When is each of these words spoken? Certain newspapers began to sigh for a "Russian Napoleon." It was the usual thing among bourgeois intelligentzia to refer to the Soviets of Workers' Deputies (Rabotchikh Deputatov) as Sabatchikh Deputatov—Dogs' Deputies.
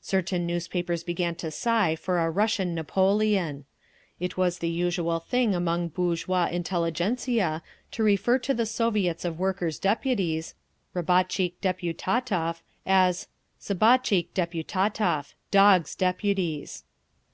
Certain 0.00 0.46
newspapers 0.46 1.04
began 1.04 1.34
to 1.34 1.50
sigh 1.50 1.94
for 1.94 2.18
a 2.18 2.30
"Russian 2.30 2.74
Napoleon." 2.74 3.66
It 4.18 4.34
was 4.38 4.60
the 4.60 4.70
usual 4.70 5.18
thing 5.20 5.54
among 5.54 5.88
bourgeois 5.88 6.48
intelligentzia 6.48 7.60
to 7.90 8.02
refer 8.02 8.38
to 8.38 8.54
the 8.54 8.64
Soviets 8.64 9.26
of 9.26 9.38
Workers' 9.38 9.78
Deputies 9.78 10.54
(Rabotchikh 10.94 11.60
Deputatov) 11.60 12.62
as 12.86 13.26
Sabatchikh 13.60 14.32
Deputatov—Dogs' 14.32 15.96
Deputies. 15.96 16.84